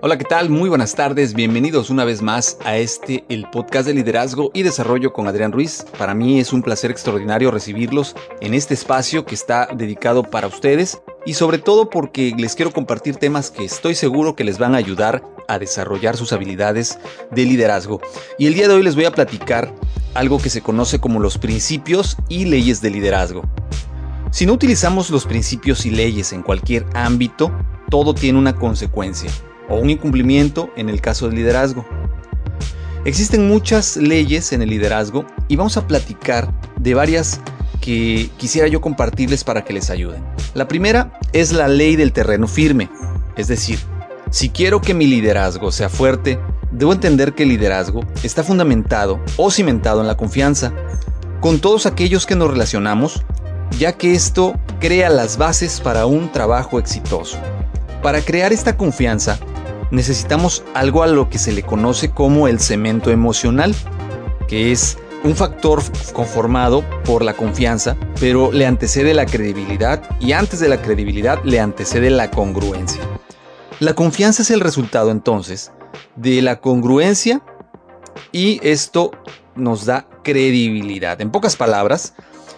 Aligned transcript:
Hola, 0.00 0.16
¿qué 0.16 0.24
tal? 0.24 0.48
Muy 0.48 0.68
buenas 0.68 0.94
tardes, 0.94 1.34
bienvenidos 1.34 1.90
una 1.90 2.04
vez 2.04 2.22
más 2.22 2.56
a 2.64 2.76
este, 2.76 3.24
el 3.28 3.50
podcast 3.50 3.84
de 3.84 3.94
liderazgo 3.94 4.52
y 4.54 4.62
desarrollo 4.62 5.12
con 5.12 5.26
Adrián 5.26 5.50
Ruiz. 5.50 5.84
Para 5.98 6.14
mí 6.14 6.38
es 6.38 6.52
un 6.52 6.62
placer 6.62 6.92
extraordinario 6.92 7.50
recibirlos 7.50 8.14
en 8.40 8.54
este 8.54 8.74
espacio 8.74 9.24
que 9.24 9.34
está 9.34 9.68
dedicado 9.74 10.22
para 10.22 10.46
ustedes 10.46 11.02
y 11.26 11.34
sobre 11.34 11.58
todo 11.58 11.90
porque 11.90 12.32
les 12.38 12.54
quiero 12.54 12.70
compartir 12.70 13.16
temas 13.16 13.50
que 13.50 13.64
estoy 13.64 13.96
seguro 13.96 14.36
que 14.36 14.44
les 14.44 14.56
van 14.56 14.76
a 14.76 14.78
ayudar 14.78 15.20
a 15.48 15.58
desarrollar 15.58 16.16
sus 16.16 16.32
habilidades 16.32 17.00
de 17.32 17.44
liderazgo. 17.44 18.00
Y 18.38 18.46
el 18.46 18.54
día 18.54 18.68
de 18.68 18.74
hoy 18.74 18.84
les 18.84 18.94
voy 18.94 19.06
a 19.06 19.12
platicar 19.12 19.74
algo 20.14 20.38
que 20.38 20.48
se 20.48 20.62
conoce 20.62 21.00
como 21.00 21.18
los 21.18 21.38
principios 21.38 22.16
y 22.28 22.44
leyes 22.44 22.80
de 22.80 22.90
liderazgo. 22.90 23.42
Si 24.30 24.46
no 24.46 24.52
utilizamos 24.52 25.10
los 25.10 25.26
principios 25.26 25.84
y 25.86 25.90
leyes 25.90 26.32
en 26.32 26.44
cualquier 26.44 26.86
ámbito, 26.94 27.50
todo 27.90 28.14
tiene 28.14 28.38
una 28.38 28.54
consecuencia 28.54 29.28
o 29.68 29.76
un 29.76 29.90
incumplimiento 29.90 30.70
en 30.76 30.88
el 30.88 31.00
caso 31.00 31.26
del 31.26 31.36
liderazgo. 31.36 31.84
Existen 33.04 33.48
muchas 33.48 33.96
leyes 33.96 34.52
en 34.52 34.62
el 34.62 34.70
liderazgo 34.70 35.24
y 35.48 35.56
vamos 35.56 35.76
a 35.76 35.86
platicar 35.86 36.52
de 36.80 36.94
varias 36.94 37.40
que 37.80 38.30
quisiera 38.36 38.68
yo 38.68 38.80
compartirles 38.80 39.44
para 39.44 39.64
que 39.64 39.72
les 39.72 39.90
ayuden. 39.90 40.22
La 40.54 40.68
primera 40.68 41.18
es 41.32 41.52
la 41.52 41.68
ley 41.68 41.96
del 41.96 42.12
terreno 42.12 42.48
firme, 42.48 42.90
es 43.36 43.48
decir, 43.48 43.78
si 44.30 44.50
quiero 44.50 44.80
que 44.80 44.94
mi 44.94 45.06
liderazgo 45.06 45.72
sea 45.72 45.88
fuerte, 45.88 46.38
debo 46.70 46.92
entender 46.92 47.34
que 47.34 47.44
el 47.44 47.48
liderazgo 47.50 48.02
está 48.22 48.42
fundamentado 48.42 49.20
o 49.36 49.50
cimentado 49.50 50.00
en 50.00 50.06
la 50.06 50.16
confianza 50.16 50.72
con 51.40 51.60
todos 51.60 51.86
aquellos 51.86 52.26
que 52.26 52.34
nos 52.34 52.50
relacionamos, 52.50 53.22
ya 53.78 53.92
que 53.92 54.12
esto 54.12 54.54
crea 54.80 55.08
las 55.08 55.38
bases 55.38 55.80
para 55.80 56.06
un 56.06 56.30
trabajo 56.30 56.78
exitoso. 56.78 57.38
Para 58.02 58.20
crear 58.20 58.52
esta 58.52 58.76
confianza, 58.76 59.38
necesitamos 59.90 60.64
algo 60.74 61.02
a 61.02 61.06
lo 61.06 61.30
que 61.30 61.38
se 61.38 61.52
le 61.52 61.62
conoce 61.62 62.10
como 62.10 62.48
el 62.48 62.60
cemento 62.60 63.10
emocional, 63.10 63.74
que 64.46 64.72
es 64.72 64.98
un 65.24 65.34
factor 65.34 65.82
conformado 66.12 66.84
por 67.04 67.24
la 67.24 67.34
confianza, 67.34 67.96
pero 68.20 68.52
le 68.52 68.66
antecede 68.66 69.14
la 69.14 69.26
credibilidad 69.26 70.02
y 70.20 70.32
antes 70.32 70.60
de 70.60 70.68
la 70.68 70.80
credibilidad 70.80 71.42
le 71.44 71.60
antecede 71.60 72.10
la 72.10 72.30
congruencia. 72.30 73.02
La 73.80 73.94
confianza 73.94 74.42
es 74.42 74.50
el 74.50 74.60
resultado 74.60 75.10
entonces 75.10 75.72
de 76.16 76.42
la 76.42 76.60
congruencia 76.60 77.42
y 78.32 78.60
esto 78.62 79.12
nos 79.56 79.86
da 79.86 80.06
credibilidad. 80.22 81.20
En 81.20 81.30
pocas 81.30 81.56
palabras, 81.56 82.14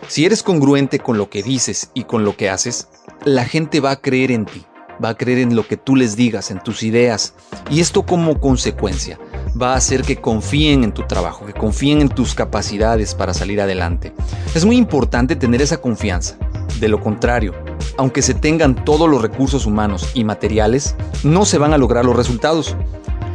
si 0.09 0.27
eres 0.27 0.43
congruente 0.43 0.99
con 0.99 1.19
lo 1.19 1.31
que 1.31 1.43
dices 1.43 1.91
y 1.95 2.05
con 2.05 2.25
lo 2.25 2.37
que 2.37 2.51
haces, 2.51 2.89
la 3.25 3.45
gente 3.45 3.81
va 3.81 3.93
a 3.93 4.01
creer 4.01 4.33
en 4.33 4.47
ti 4.47 4.67
va 5.03 5.11
a 5.11 5.17
creer 5.17 5.39
en 5.39 5.57
lo 5.57 5.67
que 5.67 5.77
tú 5.77 5.97
les 5.97 6.17
digas, 6.17 6.51
en 6.51 6.61
tus 6.61 6.83
ideas. 6.83 7.35
Y 7.71 7.81
esto 7.81 8.05
como 8.05 8.41
consecuencia 8.41 9.19
va 9.61 9.73
a 9.73 9.77
hacer 9.77 10.03
que 10.03 10.17
confíen 10.17 10.85
en 10.85 10.93
tu 10.93 11.07
trabajo, 11.07 11.47
que 11.47 11.53
confíen 11.53 12.01
en 12.01 12.09
tus 12.09 12.35
capacidades 12.35 13.15
para 13.15 13.35
salir 13.35 13.61
adelante. 13.61 14.13
Es 14.55 14.65
muy 14.65 14.77
importante 14.77 15.37
tener 15.37 15.63
esa 15.63 15.81
confianza. 15.81 16.37
De 16.79 16.89
lo 16.89 17.01
contrario, 17.01 17.55
aunque 17.99 18.23
se 18.23 18.35
tengan 18.35 18.85
todos 18.85 19.09
los 19.09 19.21
recursos 19.21 19.67
humanos 19.67 20.09
y 20.15 20.25
materiales, 20.25 20.95
no 21.25 21.45
se 21.45 21.59
van 21.59 21.73
a 21.73 21.79
lograr 21.79 22.05
los 22.05 22.17
resultados. 22.17 22.77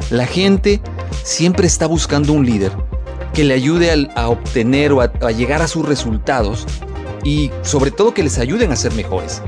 La 0.09 0.25
gente 0.25 0.81
siempre 1.23 1.67
está 1.67 1.85
buscando 1.85 2.33
un 2.33 2.45
líder 2.45 2.71
que 3.33 3.43
le 3.43 3.53
ayude 3.53 4.09
a, 4.15 4.29
obtener 4.29 4.93
o 4.93 5.01
a 5.01 5.31
llegar 5.31 5.61
a 5.61 5.67
sus 5.67 5.85
resultados 5.85 6.65
y 7.25 7.51
sobre 7.63 7.91
todo 7.91 8.13
que 8.13 8.23
les 8.23 8.37
ayuden 8.37 8.71
a 8.71 8.77
ser 8.77 8.93
mejores. 8.93 9.41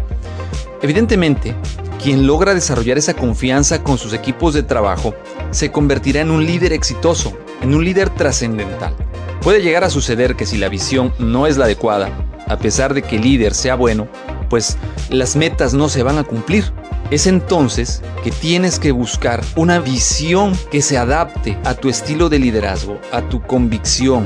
Evidentemente, 0.82 1.56
quien 2.02 2.28
logra 2.28 2.54
desarrollar 2.54 2.98
esa 2.98 3.16
confianza 3.16 3.84
con 3.84 3.98
sus 3.98 4.14
equipos 4.14 4.54
de 4.54 4.64
trabajo 4.64 5.14
se 5.52 5.72
convertirá 5.72 6.22
en 6.22 6.32
un 6.32 6.46
líder 6.46 6.74
exitoso, 6.74 7.38
en 7.62 7.74
un 7.74 7.84
líder 7.84 8.10
trascendental. 8.10 8.96
Puede 9.42 9.62
llegar 9.62 9.84
a 9.84 9.90
suceder 9.90 10.36
que 10.36 10.46
si 10.46 10.58
la 10.58 10.70
visión 10.70 11.14
no 11.20 11.48
es 11.48 11.58
la 11.58 11.66
adecuada, 11.66 12.10
a 12.48 12.58
pesar 12.58 12.94
de 12.94 13.02
que 13.02 13.18
el 13.18 13.24
líder 13.24 13.54
sea 13.54 13.76
bueno, 13.76 14.08
pues 14.50 14.78
las 15.10 15.36
metas 15.36 15.74
no 15.74 15.90
se 15.90 16.04
van 16.04 16.18
a 16.18 16.24
cumplir. 16.24 16.72
Es 17.12 17.28
entonces 17.28 18.02
que 18.24 18.32
tienes 18.32 18.80
que 18.80 18.92
buscar 18.92 19.42
una 19.56 19.80
visión 19.80 20.54
que 20.72 20.82
se 20.82 20.98
adapte 20.98 21.58
a 21.64 21.74
tu 21.74 21.90
estilo 21.90 22.30
de 22.30 22.40
liderazgo, 22.40 23.00
a 23.12 23.22
tu 23.22 23.42
convicción, 23.42 24.26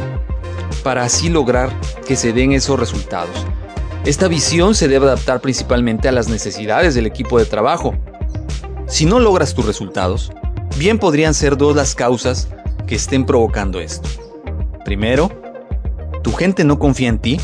para 0.84 1.04
así 1.04 1.30
lograr 1.30 1.70
que 2.08 2.16
se 2.16 2.34
den 2.34 2.54
esos 2.54 2.80
resultados. 2.80 3.46
Esta 4.04 4.28
visión 4.28 4.74
se 4.74 4.88
debe 4.88 5.06
adaptar 5.06 5.42
principalmente 5.42 6.10
a 6.10 6.12
las 6.12 6.28
necesidades 6.28 6.96
del 6.96 7.06
equipo 7.06 7.38
de 7.38 7.46
trabajo. 7.46 7.94
Si 8.88 9.06
no 9.06 9.20
logras 9.20 9.54
tus 9.54 9.68
resultados, 9.68 10.32
bien 10.76 10.98
podrían 10.98 11.36
ser 11.36 11.56
dos 11.56 11.76
las 11.76 11.94
causas 11.94 12.48
que 12.88 12.96
estén 12.96 13.28
provocando 13.28 13.80
esto. 13.80 14.10
Primero, 14.84 15.30
tu 16.24 16.34
gente 16.34 16.64
no 16.64 16.80
confía 16.80 17.10
en 17.10 17.20
ti 17.20 17.40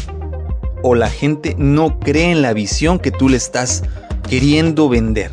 o 0.81 0.96
la 0.96 1.12
gente 1.12 1.56
no 1.59 2.00
cree 2.00 2.31
en 2.31 2.41
la 2.41 2.53
visión 2.53 2.97
que 2.97 3.12
tú 3.12 3.29
le 3.29 3.38
estás 3.38 3.84
queriendo 4.28 4.90
vender. 4.90 5.31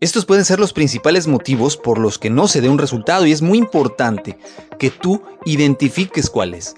Estos 0.00 0.24
pueden 0.24 0.44
ser 0.44 0.58
los 0.58 0.72
principales 0.72 1.28
motivos 1.28 1.76
por 1.76 1.98
los 1.98 2.18
que 2.18 2.28
no 2.28 2.48
se 2.48 2.60
dé 2.60 2.68
un 2.68 2.78
resultado 2.78 3.24
y 3.24 3.30
es 3.30 3.40
muy 3.40 3.56
importante 3.56 4.36
que 4.80 4.90
tú 4.90 5.22
identifiques 5.44 6.28
cuál 6.28 6.54
es. 6.54 6.74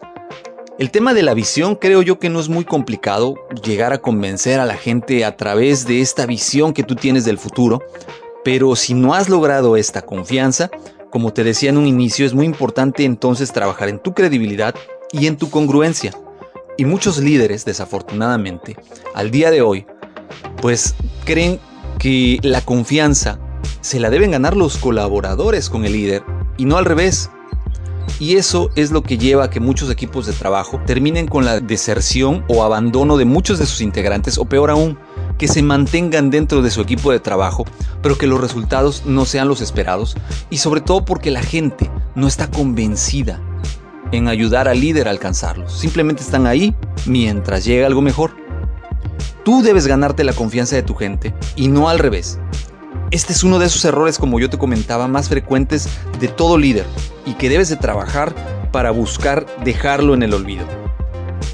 El 0.76 0.90
tema 0.90 1.14
de 1.14 1.22
la 1.22 1.34
visión 1.34 1.76
creo 1.76 2.02
yo 2.02 2.18
que 2.18 2.28
no 2.28 2.40
es 2.40 2.48
muy 2.48 2.64
complicado 2.64 3.36
llegar 3.62 3.92
a 3.92 3.98
convencer 3.98 4.58
a 4.58 4.66
la 4.66 4.74
gente 4.74 5.24
a 5.24 5.36
través 5.36 5.86
de 5.86 6.00
esta 6.00 6.26
visión 6.26 6.72
que 6.72 6.82
tú 6.82 6.96
tienes 6.96 7.24
del 7.24 7.38
futuro, 7.38 7.80
pero 8.42 8.74
si 8.74 8.92
no 8.92 9.14
has 9.14 9.28
logrado 9.28 9.76
esta 9.76 10.02
confianza, 10.02 10.70
como 11.10 11.32
te 11.32 11.44
decía 11.44 11.70
en 11.70 11.78
un 11.78 11.86
inicio, 11.86 12.26
es 12.26 12.34
muy 12.34 12.44
importante 12.44 13.04
entonces 13.04 13.52
trabajar 13.52 13.88
en 13.88 14.00
tu 14.00 14.14
credibilidad 14.14 14.74
y 15.12 15.28
en 15.28 15.36
tu 15.36 15.48
congruencia. 15.48 16.12
Y 16.76 16.86
muchos 16.86 17.18
líderes, 17.18 17.64
desafortunadamente, 17.64 18.76
al 19.14 19.30
día 19.30 19.52
de 19.52 19.62
hoy, 19.62 19.86
pues 20.60 20.96
creen 21.24 21.60
que 22.00 22.40
la 22.42 22.62
confianza 22.62 23.38
se 23.80 24.00
la 24.00 24.10
deben 24.10 24.32
ganar 24.32 24.56
los 24.56 24.76
colaboradores 24.78 25.70
con 25.70 25.84
el 25.84 25.92
líder 25.92 26.24
y 26.56 26.64
no 26.64 26.78
al 26.78 26.84
revés. 26.84 27.30
Y 28.19 28.36
eso 28.36 28.70
es 28.76 28.91
lo 28.91 29.02
que 29.02 29.19
lleva 29.19 29.44
a 29.44 29.50
que 29.50 29.60
muchos 29.60 29.91
equipos 29.91 30.26
de 30.26 30.32
trabajo 30.32 30.80
terminen 30.86 31.26
con 31.26 31.44
la 31.44 31.60
deserción 31.60 32.44
o 32.48 32.62
abandono 32.62 33.16
de 33.16 33.25
muchos 33.25 33.58
de 33.58 33.66
sus 33.66 33.80
integrantes 33.80 34.38
o 34.38 34.44
peor 34.44 34.70
aún, 34.70 34.98
que 35.38 35.48
se 35.48 35.62
mantengan 35.62 36.30
dentro 36.30 36.62
de 36.62 36.70
su 36.70 36.80
equipo 36.80 37.10
de 37.10 37.20
trabajo, 37.20 37.64
pero 38.02 38.16
que 38.16 38.26
los 38.26 38.41
resultados 38.41 39.02
no 39.04 39.25
sean 39.25 39.48
los 39.48 39.60
esperados 39.60 40.16
y 40.50 40.58
sobre 40.58 40.80
todo 40.80 41.04
porque 41.04 41.30
la 41.30 41.42
gente 41.42 41.91
no 42.14 42.28
está 42.28 42.50
convencida 42.50 43.41
en 44.12 44.28
ayudar 44.28 44.69
al 44.69 44.81
líder 44.81 45.08
a 45.08 45.10
alcanzarlos. 45.10 45.72
Simplemente 45.72 46.22
están 46.22 46.46
ahí 46.46 46.75
mientras 47.06 47.64
llega 47.64 47.86
algo 47.86 48.00
mejor. 48.00 48.36
Tú 49.44 49.62
debes 49.62 49.86
ganarte 49.86 50.25
la 50.25 50.32
confianza 50.32 50.76
de 50.76 50.82
tu 50.82 50.94
gente 50.94 51.34
y 51.56 51.69
no 51.69 51.88
al 51.88 51.98
revés. 51.98 52.38
Este 53.14 53.32
es 53.32 53.44
uno 53.44 53.60
de 53.60 53.66
esos 53.66 53.84
errores, 53.84 54.19
como 54.19 54.41
yo 54.41 54.50
te 54.50 54.58
comentaba, 54.58 55.06
más 55.06 55.28
frecuentes 55.28 55.88
de 56.19 56.26
todo 56.26 56.58
líder 56.58 56.84
y 57.25 57.34
que 57.34 57.48
debes 57.48 57.69
de 57.69 57.76
trabajar 57.76 58.34
para 58.72 58.91
buscar 58.91 59.47
dejarlo 59.62 60.14
en 60.14 60.25
el 60.25 60.34
olvido. 60.34 60.66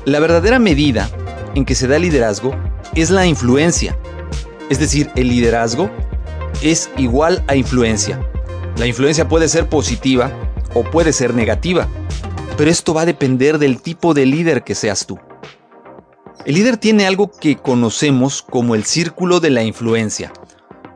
La 0.06 0.21
verdadera 0.21 0.59
medida 0.59 1.10
en 1.54 1.66
que 1.66 1.75
se 1.75 1.87
da 1.87 1.97
el 1.97 2.03
liderazgo 2.04 2.56
es 2.94 3.10
la 3.10 3.26
influencia. 3.26 3.94
Es 4.71 4.78
decir, 4.78 5.10
el 5.16 5.28
liderazgo 5.28 5.91
es 6.62 6.88
igual 6.97 7.44
a 7.47 7.56
influencia. 7.56 8.19
La 8.78 8.87
influencia 8.87 9.28
puede 9.28 9.47
ser 9.47 9.69
positiva 9.69 10.32
o 10.72 10.82
puede 10.82 11.12
ser 11.12 11.34
negativa, 11.34 11.88
pero 12.56 12.71
esto 12.71 12.94
va 12.94 13.03
a 13.03 13.06
depender 13.06 13.59
del 13.59 13.82
tipo 13.82 14.15
de 14.15 14.25
líder 14.25 14.65
que 14.65 14.75
seas 14.75 15.04
tú. 15.04 15.19
El 16.47 16.54
líder 16.54 16.78
tiene 16.78 17.07
algo 17.07 17.30
que 17.30 17.59
conocemos 17.59 18.41
como 18.41 18.74
el 18.74 18.84
círculo 18.84 19.41
de 19.41 19.51
la 19.51 19.62
influencia. 19.62 20.33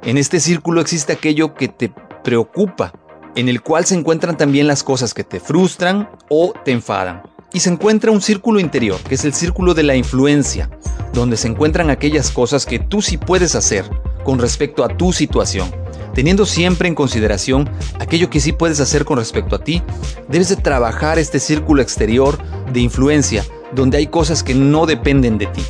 En 0.06 0.18
este 0.18 0.38
círculo 0.38 0.82
existe 0.82 1.14
aquello 1.14 1.54
que 1.54 1.68
te 1.68 1.90
preocupa, 2.22 2.92
en 3.36 3.48
el 3.48 3.62
cual 3.62 3.86
se 3.86 3.94
encuentran 3.94 4.36
también 4.36 4.66
las 4.66 4.82
cosas 4.82 5.14
que 5.14 5.24
te 5.24 5.40
frustran 5.40 6.10
o 6.28 6.52
te 6.62 6.72
enfadan. 6.72 7.22
Y 7.54 7.60
se 7.60 7.70
encuentra 7.70 8.10
un 8.10 8.20
círculo 8.20 8.60
interior, 8.60 9.00
que 9.00 9.14
es 9.14 9.24
el 9.24 9.32
círculo 9.32 9.72
de 9.72 9.82
la 9.82 9.96
influencia, 9.96 10.68
donde 11.14 11.38
se 11.38 11.48
encuentran 11.48 11.88
aquellas 11.88 12.30
cosas 12.30 12.66
que 12.66 12.78
tú 12.78 13.00
sí 13.00 13.16
puedes 13.16 13.54
hacer 13.54 13.88
con 14.24 14.38
respecto 14.38 14.84
a 14.84 14.88
tu 14.88 15.14
situación. 15.14 15.70
Teniendo 16.12 16.44
siempre 16.44 16.86
en 16.86 16.94
consideración 16.94 17.70
aquello 17.98 18.28
que 18.28 18.40
sí 18.40 18.52
puedes 18.52 18.80
hacer 18.80 19.06
con 19.06 19.16
respecto 19.16 19.56
a 19.56 19.64
ti, 19.64 19.82
debes 20.28 20.50
de 20.50 20.56
trabajar 20.56 21.18
este 21.18 21.40
círculo 21.40 21.80
exterior 21.80 22.38
de 22.74 22.80
influencia, 22.80 23.42
donde 23.74 23.96
hay 23.96 24.08
cosas 24.08 24.42
que 24.42 24.54
no 24.54 24.84
dependen 24.84 25.38
de 25.38 25.46
ti. 25.46 25.62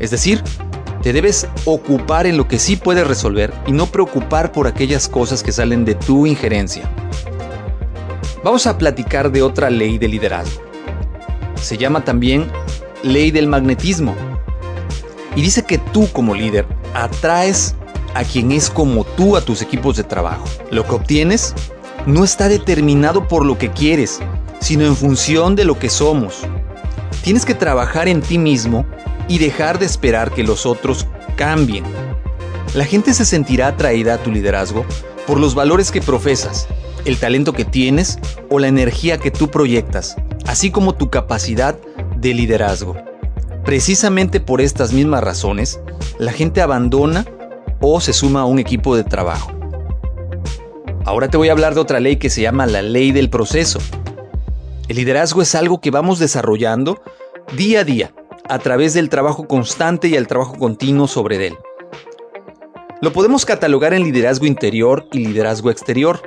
Es 0.00 0.10
decir, 0.10 0.44
te 1.02 1.12
debes 1.12 1.48
ocupar 1.64 2.26
en 2.26 2.36
lo 2.36 2.46
que 2.46 2.58
sí 2.58 2.76
puedes 2.76 3.06
resolver 3.06 3.52
y 3.66 3.72
no 3.72 3.86
preocupar 3.86 4.52
por 4.52 4.66
aquellas 4.66 5.08
cosas 5.08 5.42
que 5.42 5.52
salen 5.52 5.84
de 5.84 5.94
tu 5.94 6.26
injerencia. 6.26 6.90
Vamos 8.44 8.66
a 8.66 8.76
platicar 8.76 9.30
de 9.32 9.42
otra 9.42 9.70
ley 9.70 9.98
de 9.98 10.08
liderazgo. 10.08 10.62
Se 11.54 11.76
llama 11.76 12.04
también 12.04 12.50
ley 13.02 13.30
del 13.30 13.46
magnetismo. 13.46 14.14
Y 15.36 15.42
dice 15.42 15.64
que 15.64 15.78
tú 15.78 16.08
como 16.12 16.34
líder 16.34 16.66
atraes 16.94 17.74
a 18.14 18.24
quien 18.24 18.52
es 18.52 18.68
como 18.68 19.04
tú 19.04 19.36
a 19.36 19.40
tus 19.40 19.62
equipos 19.62 19.96
de 19.96 20.04
trabajo. 20.04 20.44
Lo 20.70 20.86
que 20.86 20.94
obtienes 20.94 21.54
no 22.06 22.24
está 22.24 22.48
determinado 22.48 23.28
por 23.28 23.44
lo 23.46 23.56
que 23.56 23.70
quieres, 23.70 24.20
sino 24.60 24.84
en 24.84 24.96
función 24.96 25.54
de 25.54 25.64
lo 25.64 25.78
que 25.78 25.88
somos. 25.88 26.40
Tienes 27.22 27.44
que 27.44 27.54
trabajar 27.54 28.08
en 28.08 28.22
ti 28.22 28.38
mismo 28.38 28.84
y 29.30 29.38
dejar 29.38 29.78
de 29.78 29.86
esperar 29.86 30.32
que 30.32 30.42
los 30.42 30.66
otros 30.66 31.06
cambien. 31.36 31.84
La 32.74 32.84
gente 32.84 33.14
se 33.14 33.24
sentirá 33.24 33.68
atraída 33.68 34.14
a 34.14 34.18
tu 34.18 34.32
liderazgo 34.32 34.84
por 35.24 35.38
los 35.38 35.54
valores 35.54 35.92
que 35.92 36.02
profesas, 36.02 36.66
el 37.04 37.16
talento 37.16 37.52
que 37.52 37.64
tienes 37.64 38.18
o 38.50 38.58
la 38.58 38.66
energía 38.66 39.18
que 39.18 39.30
tú 39.30 39.48
proyectas, 39.48 40.16
así 40.48 40.72
como 40.72 40.96
tu 40.96 41.10
capacidad 41.10 41.78
de 42.16 42.34
liderazgo. 42.34 42.96
Precisamente 43.64 44.40
por 44.40 44.60
estas 44.60 44.92
mismas 44.92 45.22
razones, 45.22 45.78
la 46.18 46.32
gente 46.32 46.60
abandona 46.60 47.24
o 47.80 48.00
se 48.00 48.12
suma 48.12 48.40
a 48.40 48.46
un 48.46 48.58
equipo 48.58 48.96
de 48.96 49.04
trabajo. 49.04 49.52
Ahora 51.04 51.28
te 51.28 51.36
voy 51.36 51.50
a 51.50 51.52
hablar 51.52 51.74
de 51.74 51.80
otra 51.80 52.00
ley 52.00 52.16
que 52.16 52.30
se 52.30 52.42
llama 52.42 52.66
la 52.66 52.82
ley 52.82 53.12
del 53.12 53.30
proceso. 53.30 53.78
El 54.88 54.96
liderazgo 54.96 55.40
es 55.40 55.54
algo 55.54 55.80
que 55.80 55.92
vamos 55.92 56.18
desarrollando 56.18 57.00
día 57.56 57.80
a 57.80 57.84
día 57.84 58.12
a 58.50 58.58
través 58.58 58.94
del 58.94 59.08
trabajo 59.08 59.46
constante 59.46 60.08
y 60.08 60.16
el 60.16 60.26
trabajo 60.26 60.58
continuo 60.58 61.06
sobre 61.06 61.46
él. 61.46 61.56
Lo 63.00 63.12
podemos 63.12 63.46
catalogar 63.46 63.94
en 63.94 64.02
liderazgo 64.02 64.44
interior 64.44 65.06
y 65.12 65.20
liderazgo 65.20 65.70
exterior. 65.70 66.20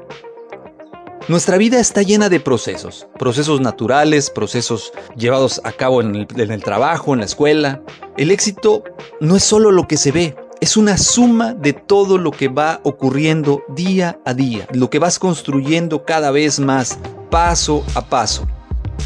Nuestra 1.27 1.57
vida 1.57 1.79
está 1.79 2.01
llena 2.01 2.29
de 2.29 2.39
procesos, 2.39 3.07
procesos 3.19 3.59
naturales, 3.59 4.29
procesos 4.29 4.93
llevados 5.17 5.59
a 5.65 5.73
cabo 5.73 6.01
en 6.01 6.15
el, 6.15 6.63
trabajo, 6.63 7.13
en 7.13 7.19
la 7.19 7.25
escuela. 7.25 7.81
El 8.17 8.31
éxito 8.31 8.83
no 9.19 9.35
es 9.35 9.43
solo 9.43 9.71
lo 9.71 9.87
que 9.87 9.97
se 9.97 10.11
ve, 10.11 10.35
es 10.61 10.77
una 10.77 10.97
suma 10.97 11.53
de 11.53 11.73
todo 11.73 12.17
lo 12.17 12.31
que 12.31 12.47
va 12.47 12.79
ocurriendo 12.83 13.63
día 13.75 14.17
a 14.25 14.33
día, 14.33 14.65
lo 14.71 14.89
que 14.89 14.99
vas 14.99 15.19
construyendo 15.19 16.05
cada 16.05 16.31
vez 16.31 16.59
más, 16.59 16.97
paso 17.29 17.83
a 17.95 18.01
paso. 18.05 18.47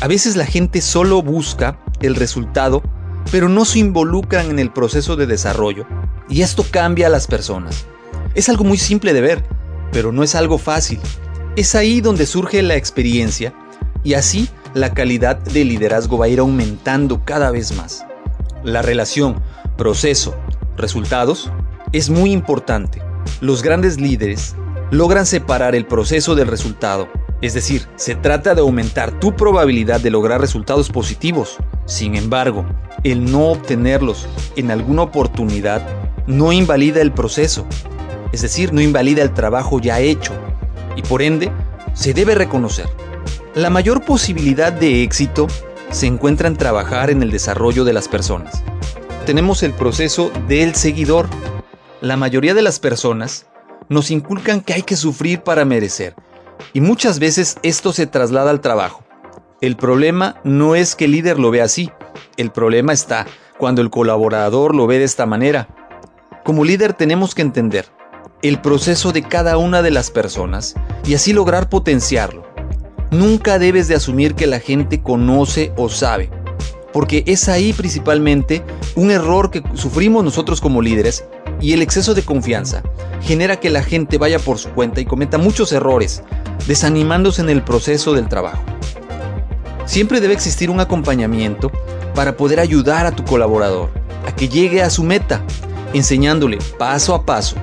A 0.01 0.07
veces 0.07 0.35
la 0.35 0.45
gente 0.45 0.81
solo 0.81 1.23
busca 1.23 1.79
el 1.99 2.15
resultado, 2.15 2.83
pero 3.31 3.49
no 3.49 3.65
se 3.65 3.79
involucran 3.79 4.49
en 4.49 4.59
el 4.59 4.71
proceso 4.71 5.15
de 5.15 5.27
desarrollo. 5.27 5.85
Y 6.29 6.41
esto 6.41 6.65
cambia 6.69 7.07
a 7.07 7.09
las 7.09 7.27
personas. 7.27 7.85
Es 8.35 8.49
algo 8.49 8.63
muy 8.63 8.77
simple 8.77 9.13
de 9.13 9.21
ver, 9.21 9.43
pero 9.91 10.11
no 10.11 10.23
es 10.23 10.35
algo 10.35 10.57
fácil. 10.57 10.99
Es 11.55 11.75
ahí 11.75 12.01
donde 12.01 12.25
surge 12.25 12.61
la 12.61 12.75
experiencia 12.75 13.53
y 14.03 14.13
así 14.13 14.49
la 14.73 14.93
calidad 14.93 15.37
del 15.37 15.69
liderazgo 15.69 16.17
va 16.17 16.25
a 16.25 16.29
ir 16.29 16.39
aumentando 16.39 17.23
cada 17.25 17.51
vez 17.51 17.75
más. 17.75 18.05
La 18.63 18.81
relación 18.81 19.41
proceso, 19.77 20.35
resultados 20.75 21.51
es 21.93 22.09
muy 22.09 22.31
importante. 22.31 23.01
Los 23.41 23.63
grandes 23.63 23.99
líderes 23.99 24.55
logran 24.91 25.25
separar 25.25 25.75
el 25.75 25.85
proceso 25.85 26.35
del 26.35 26.47
resultado. 26.47 27.07
Es 27.41 27.53
decir, 27.53 27.87
se 27.95 28.15
trata 28.15 28.55
de 28.55 28.61
aumentar 28.61 29.11
tu 29.19 29.35
probabilidad 29.35 30.01
de 30.01 30.09
lograr 30.09 30.41
resultados 30.41 30.89
positivos. 30.89 31.57
Sin 31.85 32.15
embargo, 32.15 32.65
el 33.03 33.31
no 33.31 33.51
obtenerlos 33.51 34.27
en 34.55 34.71
alguna 34.71 35.03
oportunidad 35.03 35.81
no 36.27 36.51
invalida 36.51 37.01
el 37.01 37.11
proceso. 37.11 37.65
Es 38.31 38.41
decir, 38.41 38.73
no 38.73 38.81
invalida 38.81 39.23
el 39.23 39.33
trabajo 39.33 39.79
ya 39.79 39.99
hecho 39.99 40.33
y 40.95 41.01
por 41.01 41.21
ende 41.21 41.51
se 41.93 42.13
debe 42.13 42.35
reconocer. 42.35 42.87
La 43.55 43.69
mayor 43.69 44.03
posibilidad 44.03 44.71
de 44.71 45.03
éxito 45.03 45.47
se 45.89 46.05
encuentra 46.05 46.47
en 46.47 46.57
trabajar 46.57 47.09
en 47.09 47.23
el 47.23 47.31
desarrollo 47.31 47.85
de 47.85 47.93
las 47.93 48.07
personas. 48.07 48.63
Tenemos 49.25 49.63
el 49.63 49.73
proceso 49.73 50.31
del 50.47 50.75
seguidor. 50.75 51.27
La 52.01 52.17
mayoría 52.17 52.53
de 52.53 52.61
las 52.61 52.79
personas 52.79 53.47
nos 53.89 54.11
inculcan 54.11 54.61
que 54.61 54.73
hay 54.73 54.83
que 54.83 54.95
sufrir 54.95 55.41
para 55.41 55.65
merecer 55.65 56.13
y 56.73 56.81
muchas 56.81 57.19
veces 57.19 57.57
esto 57.63 57.93
se 57.93 58.07
traslada 58.07 58.51
al 58.51 58.61
trabajo. 58.61 59.06
El 59.59 59.75
problema 59.75 60.39
no 60.43 60.75
es 60.75 60.95
que 60.95 61.05
el 61.05 61.13
líder 61.13 61.39
lo 61.39 61.49
vea 61.49 61.63
así, 61.63 61.89
el 62.37 62.51
problema 62.51 62.93
está 62.93 63.25
cuando 63.57 63.81
el 63.81 63.89
colaborador 63.89 64.75
lo 64.75 64.85
ve 64.85 64.99
de 64.99 65.05
esta 65.05 65.25
manera. 65.25 65.67
Como 66.43 66.63
líder 66.63 66.93
tenemos 66.93 67.33
que 67.33 67.41
entender 67.41 67.87
el 68.43 68.61
proceso 68.61 69.11
de 69.11 69.23
cada 69.23 69.57
una 69.57 69.81
de 69.81 69.89
las 69.89 70.11
personas 70.11 70.75
y 71.07 71.15
así 71.15 71.33
lograr 71.33 71.69
potenciarlo. 71.69 72.45
Nunca 73.09 73.57
debes 73.57 73.87
de 73.87 73.95
asumir 73.95 74.35
que 74.35 74.45
la 74.45 74.59
gente 74.59 75.01
conoce 75.01 75.73
o 75.75 75.89
sabe, 75.89 76.29
porque 76.93 77.23
es 77.25 77.49
ahí 77.49 77.73
principalmente 77.73 78.63
un 78.95 79.09
error 79.09 79.49
que 79.49 79.63
sufrimos 79.73 80.23
nosotros 80.23 80.61
como 80.61 80.83
líderes 80.83 81.25
y 81.59 81.73
el 81.73 81.81
exceso 81.81 82.13
de 82.13 82.21
confianza 82.21 82.83
genera 83.21 83.59
que 83.59 83.71
la 83.71 83.81
gente 83.81 84.19
vaya 84.19 84.37
por 84.37 84.59
su 84.59 84.69
cuenta 84.69 85.01
y 85.01 85.05
cometa 85.05 85.39
muchos 85.39 85.71
errores, 85.71 86.21
desanimándose 86.67 87.41
en 87.41 87.49
el 87.49 87.63
proceso 87.63 88.13
del 88.13 88.29
trabajo. 88.29 88.61
Siempre 89.87 90.19
debe 90.19 90.33
existir 90.33 90.69
un 90.69 90.81
acompañamiento 90.81 91.71
para 92.13 92.35
poder 92.35 92.59
ayudar 92.59 93.05
a 93.05 93.11
tu 93.11 93.23
colaborador 93.23 93.89
a 94.27 94.35
que 94.35 94.49
llegue 94.49 94.83
a 94.83 94.89
su 94.89 95.01
meta, 95.01 95.41
enseñándole 95.93 96.59
paso 96.77 97.15
a 97.15 97.25
paso 97.25 97.55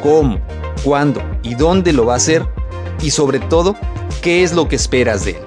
cómo, 0.00 0.38
cuándo 0.84 1.20
y 1.42 1.56
dónde 1.56 1.92
lo 1.92 2.06
va 2.06 2.14
a 2.14 2.18
hacer 2.18 2.46
y 3.02 3.10
sobre 3.10 3.40
todo, 3.40 3.76
qué 4.22 4.44
es 4.44 4.54
lo 4.54 4.68
que 4.68 4.76
esperas 4.76 5.24
de 5.24 5.32
él. 5.32 5.38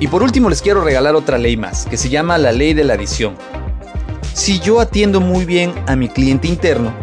Y 0.00 0.08
por 0.08 0.22
último 0.22 0.48
les 0.48 0.62
quiero 0.62 0.82
regalar 0.82 1.14
otra 1.14 1.36
ley 1.36 1.58
más, 1.58 1.84
que 1.84 1.98
se 1.98 2.08
llama 2.08 2.38
la 2.38 2.52
ley 2.52 2.72
de 2.72 2.84
la 2.84 2.94
adición. 2.94 3.36
Si 4.32 4.60
yo 4.60 4.80
atiendo 4.80 5.20
muy 5.20 5.44
bien 5.44 5.74
a 5.86 5.94
mi 5.94 6.08
cliente 6.08 6.48
interno, 6.48 6.94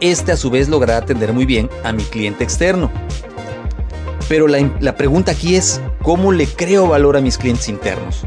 este 0.00 0.32
a 0.32 0.36
su 0.36 0.50
vez 0.50 0.68
logrará 0.68 0.98
atender 0.98 1.32
muy 1.32 1.46
bien 1.46 1.70
a 1.82 1.92
mi 1.92 2.02
cliente 2.02 2.44
externo. 2.44 2.90
Pero 4.28 4.48
la, 4.48 4.70
la 4.80 4.96
pregunta 4.96 5.32
aquí 5.32 5.56
es, 5.56 5.80
¿cómo 6.08 6.32
le 6.32 6.46
creo 6.46 6.88
valor 6.88 7.18
a 7.18 7.20
mis 7.20 7.36
clientes 7.36 7.68
internos? 7.68 8.24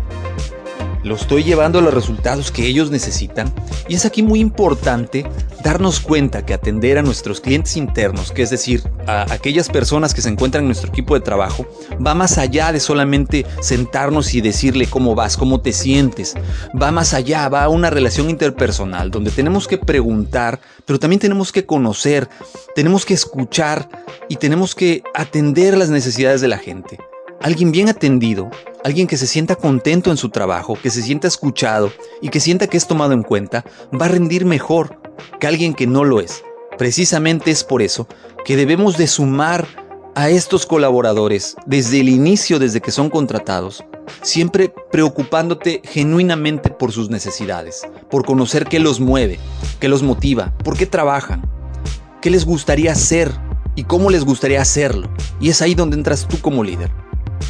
lo 1.03 1.15
estoy 1.15 1.43
llevando 1.43 1.79
a 1.79 1.81
los 1.81 1.95
resultados 1.95 2.51
que 2.51 2.67
ellos 2.67 2.91
necesitan. 2.91 3.51
Y 3.87 3.95
es 3.95 4.05
aquí 4.05 4.21
muy 4.21 4.39
importante 4.39 5.25
darnos 5.63 5.99
cuenta 5.99 6.45
que 6.45 6.53
atender 6.53 6.99
a 6.99 7.01
nuestros 7.01 7.41
clientes 7.41 7.75
internos, 7.75 8.31
que 8.31 8.43
es 8.43 8.51
decir, 8.51 8.83
a 9.07 9.23
aquellas 9.33 9.67
personas 9.67 10.13
que 10.13 10.21
se 10.21 10.29
encuentran 10.29 10.63
en 10.63 10.67
nuestro 10.67 10.89
equipo 10.89 11.15
de 11.15 11.21
trabajo, 11.21 11.65
va 12.05 12.13
más 12.13 12.37
allá 12.37 12.71
de 12.71 12.79
solamente 12.79 13.47
sentarnos 13.61 14.35
y 14.35 14.41
decirle 14.41 14.85
cómo 14.85 15.15
vas, 15.15 15.35
cómo 15.35 15.59
te 15.61 15.73
sientes. 15.73 16.35
Va 16.79 16.91
más 16.91 17.15
allá, 17.15 17.49
va 17.49 17.63
a 17.63 17.69
una 17.69 17.89
relación 17.89 18.29
interpersonal 18.29 19.09
donde 19.09 19.31
tenemos 19.31 19.67
que 19.67 19.79
preguntar, 19.79 20.59
pero 20.85 20.99
también 20.99 21.19
tenemos 21.19 21.51
que 21.51 21.65
conocer, 21.65 22.29
tenemos 22.75 23.07
que 23.07 23.15
escuchar 23.15 23.89
y 24.29 24.35
tenemos 24.35 24.75
que 24.75 25.01
atender 25.15 25.75
las 25.75 25.89
necesidades 25.89 26.41
de 26.41 26.47
la 26.47 26.59
gente. 26.59 26.99
Alguien 27.41 27.71
bien 27.71 27.89
atendido, 27.89 28.51
alguien 28.83 29.07
que 29.07 29.17
se 29.17 29.25
sienta 29.25 29.55
contento 29.55 30.11
en 30.11 30.17
su 30.17 30.29
trabajo, 30.29 30.77
que 30.81 30.91
se 30.91 31.01
sienta 31.01 31.27
escuchado 31.27 31.91
y 32.21 32.29
que 32.29 32.39
sienta 32.39 32.67
que 32.67 32.77
es 32.77 32.85
tomado 32.85 33.13
en 33.13 33.23
cuenta, 33.23 33.65
va 33.99 34.05
a 34.05 34.09
rendir 34.09 34.45
mejor 34.45 35.01
que 35.39 35.47
alguien 35.47 35.73
que 35.73 35.87
no 35.87 36.03
lo 36.03 36.19
es. 36.19 36.43
Precisamente 36.77 37.49
es 37.49 37.63
por 37.63 37.81
eso 37.81 38.07
que 38.45 38.55
debemos 38.55 38.95
de 38.95 39.07
sumar 39.07 39.65
a 40.13 40.29
estos 40.29 40.67
colaboradores 40.67 41.55
desde 41.65 42.01
el 42.01 42.09
inicio, 42.09 42.59
desde 42.59 42.79
que 42.79 42.91
son 42.91 43.09
contratados, 43.09 43.83
siempre 44.21 44.71
preocupándote 44.91 45.81
genuinamente 45.83 46.69
por 46.69 46.91
sus 46.91 47.09
necesidades, 47.09 47.81
por 48.11 48.23
conocer 48.23 48.65
qué 48.65 48.79
los 48.79 48.99
mueve, 48.99 49.39
qué 49.79 49.87
los 49.87 50.03
motiva, 50.03 50.53
por 50.63 50.77
qué 50.77 50.85
trabajan, 50.85 51.41
qué 52.21 52.29
les 52.29 52.45
gustaría 52.45 52.91
hacer 52.91 53.31
y 53.75 53.85
cómo 53.85 54.11
les 54.11 54.25
gustaría 54.25 54.61
hacerlo. 54.61 55.09
Y 55.39 55.49
es 55.49 55.63
ahí 55.63 55.73
donde 55.73 55.97
entras 55.97 56.27
tú 56.27 56.39
como 56.39 56.63
líder. 56.63 57.00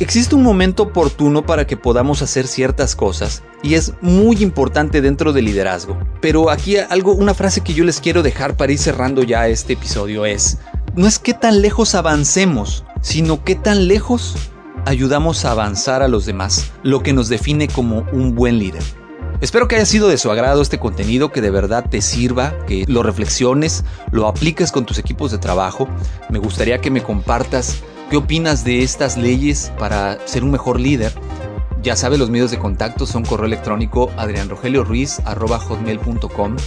Existe 0.01 0.33
un 0.33 0.41
momento 0.41 0.81
oportuno 0.81 1.45
para 1.45 1.67
que 1.67 1.77
podamos 1.77 2.23
hacer 2.23 2.47
ciertas 2.47 2.95
cosas 2.95 3.43
y 3.61 3.75
es 3.75 3.93
muy 4.01 4.41
importante 4.41 4.99
dentro 4.99 5.31
del 5.31 5.45
liderazgo. 5.45 5.95
Pero 6.21 6.49
aquí 6.49 6.75
algo, 6.77 7.13
una 7.13 7.35
frase 7.35 7.61
que 7.61 7.75
yo 7.75 7.83
les 7.83 8.01
quiero 8.01 8.23
dejar 8.23 8.57
para 8.57 8.71
ir 8.71 8.79
cerrando 8.79 9.21
ya 9.21 9.47
este 9.47 9.73
episodio 9.73 10.25
es, 10.25 10.57
no 10.95 11.05
es 11.05 11.19
qué 11.19 11.35
tan 11.35 11.61
lejos 11.61 11.93
avancemos, 11.93 12.83
sino 13.01 13.43
qué 13.43 13.53
tan 13.53 13.87
lejos 13.87 14.33
ayudamos 14.87 15.45
a 15.45 15.51
avanzar 15.51 16.01
a 16.01 16.07
los 16.07 16.25
demás, 16.25 16.71
lo 16.81 17.03
que 17.03 17.13
nos 17.13 17.29
define 17.29 17.67
como 17.67 18.03
un 18.11 18.33
buen 18.33 18.57
líder. 18.57 18.81
Espero 19.39 19.67
que 19.67 19.75
haya 19.75 19.85
sido 19.85 20.07
de 20.07 20.17
su 20.17 20.31
agrado 20.31 20.63
este 20.63 20.79
contenido, 20.79 21.31
que 21.31 21.41
de 21.41 21.51
verdad 21.51 21.85
te 21.87 22.01
sirva, 22.01 22.55
que 22.65 22.85
lo 22.87 23.03
reflexiones, 23.03 23.83
lo 24.11 24.27
apliques 24.27 24.71
con 24.71 24.83
tus 24.83 24.97
equipos 24.97 25.31
de 25.31 25.37
trabajo. 25.37 25.87
Me 26.29 26.39
gustaría 26.39 26.81
que 26.81 26.89
me 26.89 27.03
compartas 27.03 27.83
¿Qué 28.11 28.17
opinas 28.17 28.63
de 28.65 28.83
estas 28.83 29.15
leyes 29.15 29.71
para 29.79 30.27
ser 30.27 30.43
un 30.43 30.51
mejor 30.51 30.81
líder? 30.81 31.13
Ya 31.81 31.95
sabes, 31.95 32.19
los 32.19 32.29
medios 32.29 32.51
de 32.51 32.59
contacto 32.59 33.05
son 33.05 33.23
correo 33.23 33.45
electrónico 33.45 34.11
adrianrogelioruiz.com. 34.17 36.57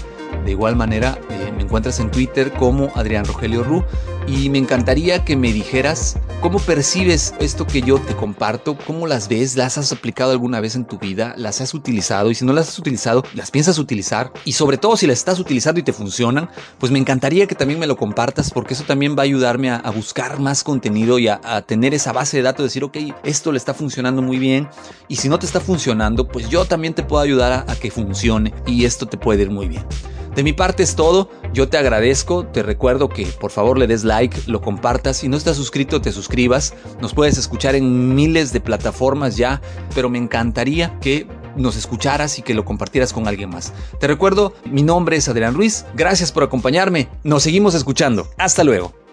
De 0.47 0.51
igual 0.51 0.75
manera, 0.75 1.19
eh, 1.29 1.53
me 1.55 1.65
encuentras 1.65 2.01
en 2.01 2.11
Twitter 2.11 2.51
como 2.55 2.91
Adrián 2.95 3.27
Rogelio 3.27 3.63
Ru 3.63 3.85
y 4.27 4.49
me 4.49 4.57
encantaría 4.57 5.27
que 5.27 5.37
me 5.37 5.53
dijeras 5.53 6.17
¿Cómo 6.45 6.59
percibes 6.59 7.33
esto 7.41 7.67
que 7.67 7.81
yo 7.81 7.99
te 7.99 8.15
comparto? 8.15 8.77
¿Cómo 8.77 9.07
las 9.07 9.29
ves? 9.29 9.57
¿Las 9.57 9.79
has 9.79 9.93
aplicado 9.93 10.31
alguna 10.31 10.61
vez 10.61 10.75
en 10.75 10.85
tu 10.85 10.99
vida? 10.99 11.33
¿Las 11.39 11.63
has 11.63 11.73
utilizado? 11.73 12.31
Y 12.31 12.35
si 12.35 12.45
no 12.45 12.53
las 12.53 12.69
has 12.69 12.79
utilizado, 12.79 13.25
¿las 13.33 13.51
piensas 13.51 13.79
utilizar? 13.79 14.31
Y 14.45 14.53
sobre 14.53 14.77
todo 14.77 14.95
si 14.99 15.07
las 15.07 15.17
estás 15.17 15.41
utilizando 15.41 15.81
y 15.81 15.85
te 15.85 15.95
funcionan, 15.95 16.51
pues 16.79 16.93
me 16.93 16.99
encantaría 16.99 17.47
que 17.47 17.55
también 17.55 17.81
me 17.81 17.87
lo 17.87 17.97
compartas 17.97 18.51
porque 18.51 18.75
eso 18.75 18.85
también 18.85 19.17
va 19.17 19.23
a 19.23 19.25
ayudarme 19.25 19.71
a, 19.71 19.91
buscar 19.91 20.39
más 20.39 20.63
contenido 20.63 21.19
y 21.19 21.29
a, 21.29 21.63
tener 21.63 21.95
esa 21.95 22.13
base 22.13 22.37
de 22.37 22.43
datos, 22.43 22.67
decir, 22.67 22.85
ok, 22.85 22.99
esto 23.23 23.51
le 23.51 23.57
está 23.57 23.73
funcionando 23.73 24.21
muy 24.21 24.39
bien. 24.39 24.69
Y 25.09 25.17
si 25.17 25.31
no 25.31 25.39
te 25.39 25.47
está 25.47 25.61
funcionando, 25.61 26.29
pues 26.29 26.51
yo 26.51 26.67
también 26.67 26.93
te 26.93 27.05
puedo 27.05 27.23
ayudar 27.23 27.65
a 27.67 27.75
que 27.75 27.91
funcione 27.91 28.53
y 28.67 28.85
esto 28.85 29.07
te 29.07 29.17
puede 29.17 29.45
ir 29.45 29.51
muy 29.51 29.67
bien. 29.67 29.87
De 30.35 30.43
mi 30.43 30.53
parte 30.53 30.83
es 30.83 30.97
todo, 30.97 31.31
yo 31.53 31.69
te 31.69 31.79
agradezco, 31.79 32.45
te 32.45 32.65
recuerdo 32.65 33.09
que 33.09 33.25
por 33.25 33.53
favor 33.53 33.79
le 33.79 33.87
des 33.87 34.03
like, 34.03 34.37
lo 34.47 34.61
compartas, 34.61 35.19
si 35.19 35.29
no 35.29 35.37
estás 35.37 35.57
suscrito 35.57 36.01
te 36.01 36.11
suscribas, 36.11 36.75
nos 37.01 37.15
puedes 37.15 37.39
escuchar 37.39 37.77
en 37.77 38.17
miles 38.17 38.53
de 38.53 38.61
plataformas 38.61 39.37
ya, 39.37 39.63
pero 39.95 40.11
me 40.11 40.19
encantaría 40.19 40.99
que 40.99 41.29
nos 41.57 41.77
escucharas 41.77 42.41
y 42.41 42.43
que 42.43 42.55
lo 42.55 42.65
compartieras 42.65 43.13
con 43.13 43.29
alguien 43.29 43.51
más. 43.51 43.73
Te 44.01 44.09
recuerdo, 44.09 44.55
mi 44.65 44.83
nombre 44.83 45.17
es 45.17 45.29
Adrián 45.29 45.55
Ruiz, 45.55 45.85
gracias 45.95 46.33
por 46.33 46.43
acompañarme, 46.43 47.09
nos 47.23 47.45
seguimos 47.45 47.77
escuchando, 47.77 48.27
hasta 48.37 48.65
luego. 48.65 49.04